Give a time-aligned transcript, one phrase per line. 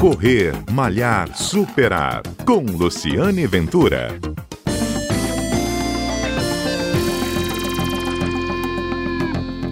[0.00, 2.22] Correr, Malhar, Superar.
[2.44, 4.08] Com Luciane Ventura.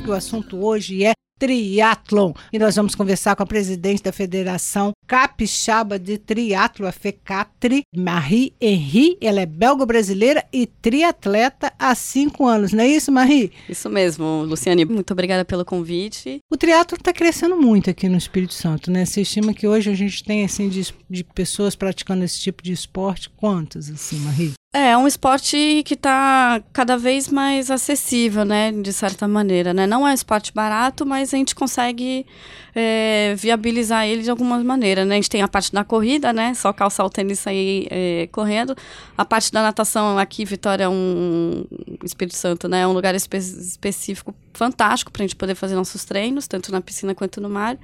[0.08, 1.12] O assunto hoje é
[1.44, 2.32] triatlon.
[2.50, 8.54] E nós vamos conversar com a presidente da Federação Capixaba de Triatlo, a FECATRI, Marie
[8.58, 9.18] Henri.
[9.20, 13.52] Ela é belga-brasileira e triatleta há cinco anos, não é isso, Marie?
[13.68, 14.86] Isso mesmo, Luciane.
[14.86, 16.38] Muito obrigada pelo convite.
[16.50, 19.04] O triatlo está crescendo muito aqui no Espírito Santo, né?
[19.04, 22.72] Você estima que hoje a gente tem, assim, de, de pessoas praticando esse tipo de
[22.72, 23.28] esporte?
[23.28, 24.54] Quantas, assim, Marie?
[24.74, 29.86] É, é um esporte que está cada vez mais acessível, né, de certa maneira, né?
[29.86, 32.26] Não é um esporte barato, mas a gente consegue
[32.74, 35.14] é, viabilizar ele de alguma maneira, né?
[35.14, 36.54] A gente tem a parte da corrida, né?
[36.54, 38.76] Só calçar o tênis e sair é, correndo.
[39.16, 41.64] A parte da natação aqui, Vitória, é um
[42.02, 42.80] Espírito Santo, né?
[42.80, 46.80] É um lugar espe específico fantástico para a gente poder fazer nossos treinos, tanto na
[46.80, 47.76] piscina quanto no mar.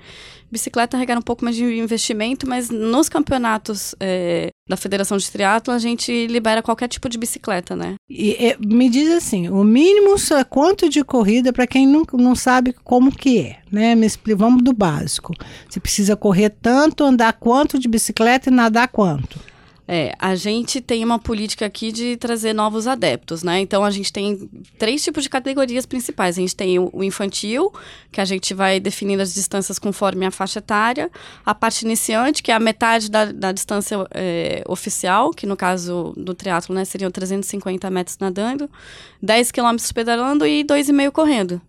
[0.51, 5.73] Bicicleta requer um pouco mais de investimento, mas nos campeonatos é, da Federação de Triatlo
[5.73, 7.95] a gente libera qualquer tipo de bicicleta, né?
[8.09, 12.73] E, me diz assim, o mínimo é quanto de corrida para quem não, não sabe
[12.85, 13.95] como que é, né?
[13.95, 15.33] Me vamos do básico.
[15.69, 19.50] Você precisa correr tanto, andar quanto de bicicleta e nadar quanto?
[19.93, 23.59] É, a gente tem uma política aqui de trazer novos adeptos, né?
[23.59, 26.39] Então a gente tem três tipos de categorias principais.
[26.39, 27.73] A gente tem o infantil,
[28.13, 31.11] que a gente vai definindo as distâncias conforme a faixa etária.
[31.45, 36.15] A parte iniciante, que é a metade da, da distância é, oficial, que no caso
[36.17, 38.71] do triatlo, né, seriam 350 metros nadando,
[39.21, 41.61] 10 quilômetros pedalando e 2,5 correndo.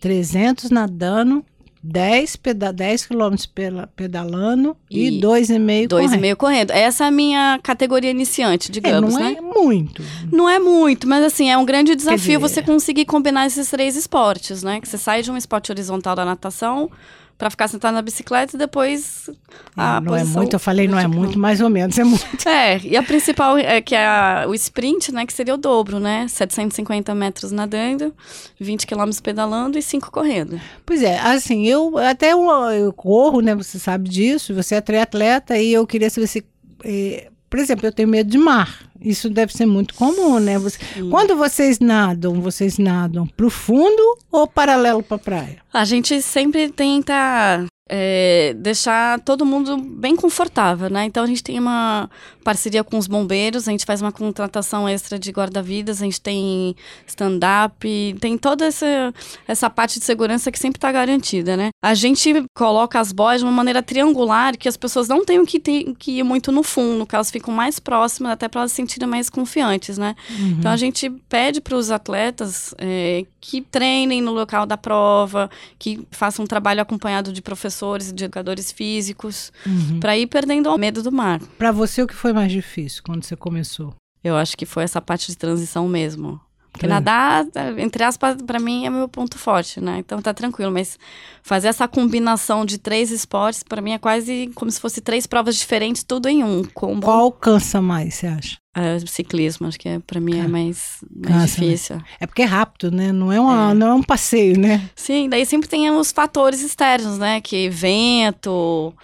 [0.00, 1.42] 300 nadando,
[1.82, 3.48] 10, peda 10 quilômetros
[3.94, 6.12] pedalando e 2,5 correndo.
[6.12, 6.70] 2,5 correndo.
[6.70, 9.36] Essa é a minha categoria iniciante, digamos, é, não né?
[9.38, 10.02] é muito.
[10.30, 13.96] Não é muito, mas assim, é um grande desafio dizer, você conseguir combinar esses três
[13.96, 14.80] esportes, né?
[14.80, 16.90] Que você sai de um esporte horizontal da natação
[17.38, 19.30] para ficar sentado na bicicleta e depois
[19.76, 22.26] a não é muito, eu falei não é muito, mais ou menos é muito.
[22.48, 26.26] É, e a principal é que é o sprint, né, que seria o dobro, né?
[26.26, 28.12] 750 metros nadando,
[28.58, 30.60] 20 quilômetros pedalando e 5 correndo.
[30.84, 35.56] Pois é, assim, eu até eu, eu, corro, né, você sabe disso, você é triatleta
[35.56, 36.44] e eu queria saber se
[36.84, 38.88] eh, por exemplo, eu tenho medo de mar.
[39.00, 40.58] Isso deve ser muito comum, né?
[40.58, 40.78] Você,
[41.08, 45.58] quando vocês nadam, vocês nadam pro fundo ou paralelo para a praia?
[45.72, 51.04] A gente sempre tenta é, deixar todo mundo bem confortável, né?
[51.04, 52.10] Então a gente tem uma
[52.48, 56.74] parceria com os bombeiros, a gente faz uma contratação extra de guarda-vidas, a gente tem
[57.06, 59.12] stand-up, tem toda essa,
[59.46, 61.68] essa parte de segurança que sempre está garantida, né?
[61.82, 65.60] A gente coloca as boias de uma maneira triangular que as pessoas não tenham que,
[65.60, 68.76] ter, que ir muito no fundo, que elas ficam mais próximas, até para elas se
[68.76, 70.14] sentirem mais confiantes, né?
[70.30, 70.56] Uhum.
[70.58, 76.00] Então a gente pede para os atletas é, que treinem no local da prova, que
[76.10, 80.00] façam um trabalho acompanhado de professores professores, de educadores físicos, uhum.
[80.00, 81.40] para ir perdendo o medo do mar.
[81.58, 83.94] Para você, o que foi mais difícil quando você começou?
[84.22, 86.40] Eu acho que foi essa parte de transição mesmo.
[86.72, 86.88] Porque é.
[86.88, 87.44] nadar,
[87.78, 89.98] entre aspas, para mim é meu ponto forte, né?
[89.98, 90.96] Então tá tranquilo, mas
[91.42, 95.56] fazer essa combinação de três esportes, para mim é quase como se fosse três provas
[95.56, 96.62] diferentes, tudo em um.
[96.62, 97.04] Combo.
[97.04, 98.56] Qual cansa mais, você acha?
[98.76, 101.96] É, ciclismo, acho que é, para mim é mais, mais difícil.
[101.96, 102.02] Né?
[102.20, 103.10] É porque é rápido, né?
[103.10, 103.74] Não é, uma, é.
[103.74, 104.88] não é um passeio, né?
[104.94, 107.40] Sim, daí sempre tem os fatores externos, né?
[107.40, 108.94] Que vento,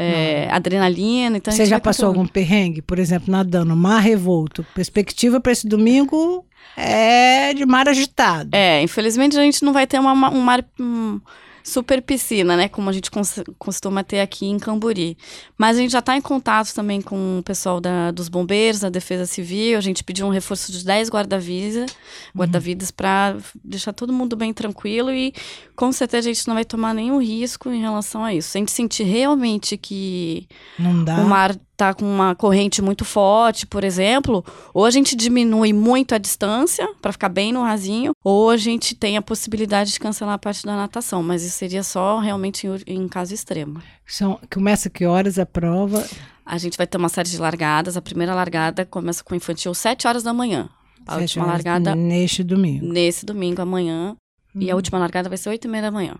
[0.00, 1.36] é, adrenalina.
[1.36, 4.64] Então Você já passou algum perrengue, por exemplo, nadando, mar revolto?
[4.74, 6.44] Perspectiva para esse domingo
[6.76, 8.50] é de mar agitado.
[8.52, 10.64] É, infelizmente a gente não vai ter uma, um mar.
[10.78, 11.20] Um,
[11.62, 12.68] super piscina, né?
[12.68, 13.10] Como a gente
[13.58, 15.16] costuma ter aqui em Camburi.
[15.56, 18.88] Mas a gente já está em contato também com o pessoal da, dos bombeiros, da
[18.88, 19.78] Defesa Civil.
[19.78, 21.90] A gente pediu um reforço de 10 guarda-vidas
[22.34, 22.76] guarda uhum.
[22.96, 25.32] para deixar todo mundo bem tranquilo e
[25.76, 28.50] com certeza a gente não vai tomar nenhum risco em relação a isso.
[28.50, 30.46] Se a gente sentir realmente que
[30.78, 36.14] o mar tá com uma corrente muito forte, por exemplo, ou a gente diminui muito
[36.14, 40.34] a distância para ficar bem no rasinho, ou a gente tem a possibilidade de cancelar
[40.34, 43.80] a parte da natação, mas isso seria só realmente em, em caso extremo.
[44.06, 46.06] São, começa que horas a prova?
[46.44, 47.96] A gente vai ter uma série de largadas.
[47.96, 50.68] A primeira largada começa com o infantil 7 horas da manhã.
[51.06, 51.94] A última largada.
[51.94, 52.84] Neste domingo.
[52.86, 54.16] Nesse domingo, amanhã.
[54.54, 54.60] Hum.
[54.60, 56.16] E a última largada vai ser 8 e meia da manhã.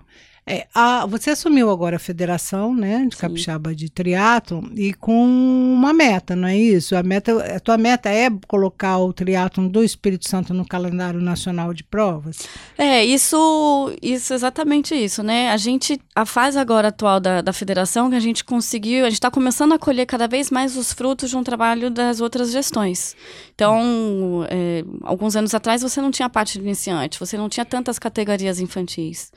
[0.50, 3.20] É, a, você assumiu agora a federação, né, de Sim.
[3.20, 6.96] capixaba de triatlo e com uma meta, não é isso?
[6.96, 11.72] A meta, a tua meta é colocar o triatlo do Espírito Santo no calendário nacional
[11.72, 12.48] de provas?
[12.76, 15.50] É, isso, isso exatamente isso, né?
[15.50, 19.18] A gente, a fase agora atual da, da federação que a gente conseguiu, a gente
[19.18, 23.14] está começando a colher cada vez mais os frutos de um trabalho das outras gestões.
[23.54, 28.00] Então, é, alguns anos atrás você não tinha parte de iniciante, você não tinha tantas
[28.00, 29.30] categorias infantis.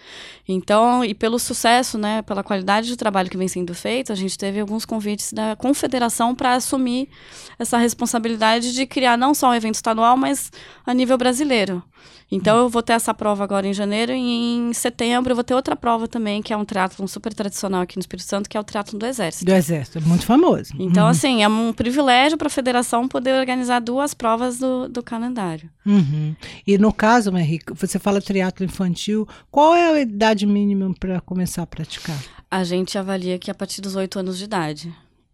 [0.48, 4.38] Então E pelo sucesso, né, pela qualidade do trabalho que vem sendo feito, a gente
[4.38, 7.09] teve alguns convites da confederação para assumir
[7.57, 10.51] essa responsabilidade de criar não só um evento estadual, mas
[10.85, 11.83] a nível brasileiro.
[12.31, 15.53] Então eu vou ter essa prova agora em janeiro e em setembro eu vou ter
[15.53, 18.59] outra prova também, que é um triatlon super tradicional aqui no Espírito Santo, que é
[18.59, 19.45] o triatlon do Exército.
[19.45, 20.73] Do Exército, muito famoso.
[20.79, 21.09] Então, uhum.
[21.09, 25.69] assim, é um privilégio para a federação poder organizar duas provas do, do calendário.
[25.85, 26.35] Uhum.
[26.65, 31.62] E no caso, Henrique, você fala triatlo infantil, qual é a idade mínima para começar
[31.62, 32.19] a praticar?
[32.50, 34.94] A gente avalia que a partir dos oito anos de idade.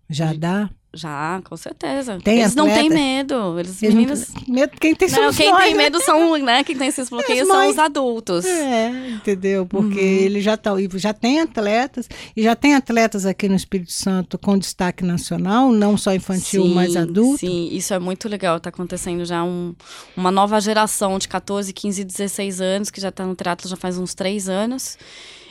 [0.09, 0.69] Já dá?
[0.91, 2.17] Já, com certeza.
[2.23, 2.67] Tem eles atleta?
[2.67, 3.59] não têm medo.
[3.59, 4.27] Eles, eles meninos...
[4.47, 5.83] medo, quem tem não, quem nós, tem né?
[5.83, 6.63] medo são, né?
[6.63, 8.43] Quem tem esses bloqueios são os adultos.
[8.43, 9.67] É, entendeu?
[9.67, 10.25] Porque uhum.
[10.25, 14.57] ele já tá, já tem atletas e já tem atletas aqui no Espírito Santo com
[14.57, 17.37] destaque nacional, não só infantil, sim, mas adulto.
[17.37, 18.57] Sim, isso é muito legal.
[18.57, 19.75] Está acontecendo já um,
[20.17, 23.99] uma nova geração de 14, 15, 16 anos que já está no teatro já faz
[23.99, 24.97] uns três anos.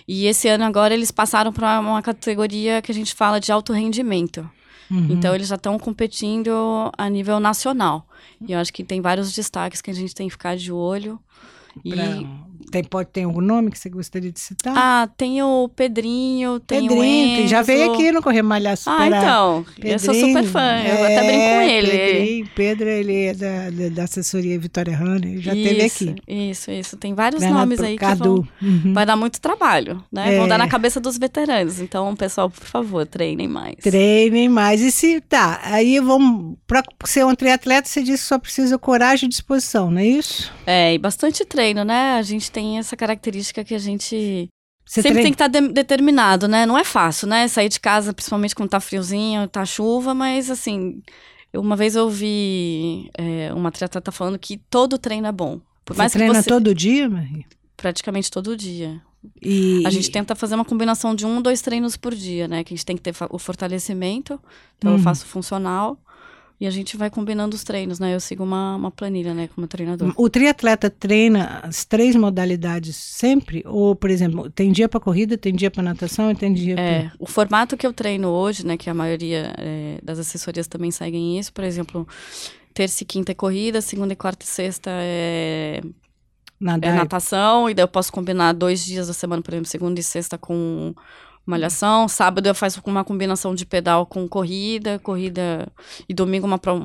[0.09, 3.75] E esse ano agora eles passaram para uma categoria que a gente fala de alto
[3.75, 4.49] rendimento.
[4.91, 5.09] Uhum.
[5.11, 8.09] Então eles já estão competindo a nível nacional.
[8.41, 11.21] E eu acho que tem vários destaques que a gente tem que ficar de olho.
[11.87, 12.27] Pra, e
[12.71, 14.75] tem, pode ter algum nome que você gostaria de citar?
[14.77, 17.49] Ah, tem o Pedrinho, tem Pedrinho, o Enzo.
[17.49, 18.43] já veio aqui no Correr
[18.77, 19.01] Superar.
[19.01, 19.67] Ah, então.
[19.75, 20.61] Pedrinho, eu sou super fã.
[20.61, 21.91] É, eu até brinco com ele.
[21.91, 26.23] Pedrinho, Pedro, ele é da, da assessoria Vitória Runner, já isso, teve aqui.
[26.27, 26.97] Isso, isso.
[26.97, 28.47] Tem vários nomes aí Cadu.
[28.59, 28.93] que vão, uhum.
[28.93, 30.35] vai dar muito trabalho, né?
[30.35, 30.39] É.
[30.39, 31.81] Vão dar na cabeça dos veteranos.
[31.81, 33.77] Então, pessoal, por favor, treinem mais.
[33.77, 34.81] Treinem mais.
[34.81, 39.27] E se, tá, aí vamos, para ser um triatleta, você disse que só precisa coragem
[39.27, 40.53] e disposição, não é isso?
[40.67, 42.19] É, e bastante treino, né?
[42.19, 44.49] A gente tem essa característica que a gente
[44.85, 45.23] Você sempre treina?
[45.23, 46.65] tem que estar de determinado, né?
[46.67, 47.47] Não é fácil, né?
[47.49, 51.03] Sair de casa, principalmente quando tá friozinho, tá chuva, mas assim,
[51.55, 55.61] uma vez eu ouvi é, uma triatleta falando que todo treino é bom.
[55.85, 56.49] Por Você mais treina que você...
[56.51, 57.45] todo dia, Maria?
[57.77, 59.01] Praticamente todo dia.
[59.43, 59.83] E...
[59.87, 62.63] A gente tenta fazer uma combinação de um, dois treinos por dia, né?
[62.63, 64.41] Que a gente tem que ter o fortalecimento,
[64.77, 64.99] então Uhum.
[64.99, 65.99] eu faço funcional.
[66.61, 68.13] E a gente vai combinando os treinos, né?
[68.15, 70.13] Eu sigo uma, uma planilha, né, como treinador.
[70.17, 73.63] O triatleta treina as três modalidades sempre?
[73.65, 77.03] Ou, por exemplo, tem dia para corrida, tem dia para natação e tem dia É,
[77.03, 77.13] para.
[77.21, 81.39] o formato que eu treino hoje, né, que a maioria é, das assessorias também seguem
[81.39, 82.09] isso, por exemplo,
[82.75, 85.83] terça e quinta é corrida, segunda e quarta e sexta é, é
[86.61, 86.95] Nadar.
[86.95, 90.37] natação, e daí eu posso combinar dois dias da semana, por exemplo, segunda e sexta
[90.37, 90.93] com
[91.51, 95.67] malhação, sábado eu faço uma combinação de pedal com corrida, corrida
[96.09, 96.77] e domingo uma, um,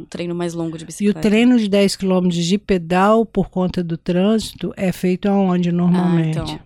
[0.00, 1.20] um treino mais longo de E o bicicleta.
[1.20, 6.38] treino de 10 km de pedal por conta do trânsito é feito aonde Ah, normalmente?
[6.38, 6.60] então,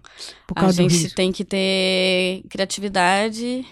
[0.47, 3.65] por a causa do gente tem que ter criatividade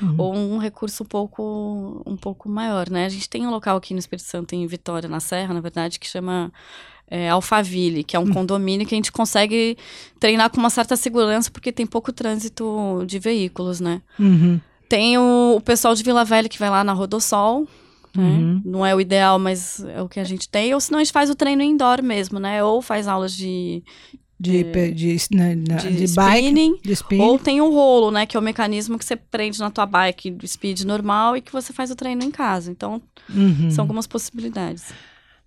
[0.00, 0.14] Uhum.
[0.18, 3.06] ou um recurso um pouco, um pouco maior, né?
[3.06, 5.98] A gente tem um local aqui no Espírito Santo, em Vitória, na Serra, na verdade,
[5.98, 6.52] que chama
[7.08, 8.32] é, Alphaville, que é um Hum.
[8.32, 9.76] condomínio que a gente consegue
[10.18, 14.00] treinar com uma certa segurança, porque tem pouco trânsito de veículos, né?
[14.18, 14.60] Uhum.
[14.88, 18.22] Tem o, o pessoal de Vila Velha que vai lá na Rodossol, né?
[18.22, 18.62] Uhum.
[18.64, 20.74] Não é o ideal, mas é o que a gente tem.
[20.74, 22.62] Ou senão a gente faz o treino indoor mesmo, né?
[22.62, 23.82] Ou faz aulas de,
[24.38, 26.76] De, de, na- na- de, de bike, spinning.
[26.84, 27.22] de spinning.
[27.24, 28.26] Ou tem o rolo, né?
[28.26, 31.50] Que é o mecanismo que você prende na tua bike do speed normal e que
[31.52, 32.70] você faz o treino em casa.
[32.70, 33.00] Então,
[33.30, 33.70] Uhum.
[33.70, 34.92] são algumas possibilidades.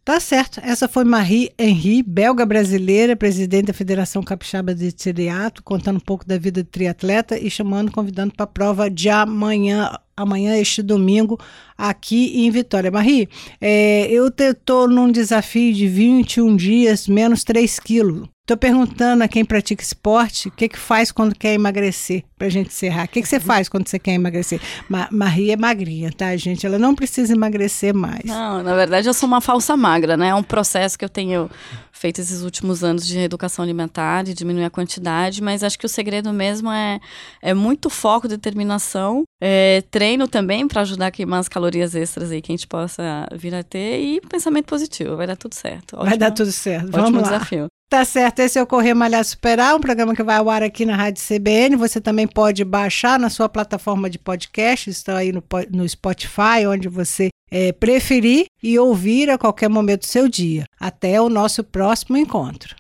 [0.06, 0.60] Tá certo.
[0.64, 6.24] Essa foi Marie Henri, belga brasileira, presidente da Federação Capixaba de Triatlo, contando um pouco
[6.24, 11.40] da vida de triatleta e chamando, convidando para a prova de amanhã, amanhã, este domingo,
[11.76, 12.92] aqui em Vitória.
[12.92, 13.28] Marie,
[13.60, 18.35] é, eu estou num desafio de 21 dias, menos 3 quilos.
[18.46, 22.50] Estou perguntando a quem pratica esporte o que, que faz quando quer emagrecer, para a
[22.52, 23.06] gente encerrar.
[23.06, 24.62] O que, que você faz quando você quer emagrecer?
[24.88, 26.64] Ma Marie é magrinha, tá, gente?
[26.64, 28.26] Ela não precisa emagrecer mais.
[28.26, 30.28] Não, na verdade eu sou uma falsa magra, né?
[30.28, 31.50] É um processo que eu tenho
[31.92, 35.90] feito esses últimos anos de reeducação alimentar, de diminuir a quantidade, mas acho que o
[35.90, 37.00] segredo mesmo é,
[37.42, 42.44] é muito foco, determinação, é, treino também para ajudar a queimar as calorias extras aí
[42.44, 45.96] que a gente possa vir a ter e pensamento positivo, vai dar tudo certo.
[45.96, 46.90] Vai Ótimo- dar tudo certo.
[46.90, 47.38] Ótimo Vamos lá.
[47.38, 47.66] desafio.
[47.88, 50.86] Tá certo, esse é o Correr Malhar Superar, um programa que vai ao ar aqui
[50.86, 51.76] na Rádio CBN.
[51.76, 56.90] Você também pode baixar na sua plataforma de podcast, estão aí no, no Spotify, onde
[56.90, 60.66] você eh, preferir, e ouvir a qualquer momento do seu dia.
[60.80, 62.74] Até o nosso próximo encontro.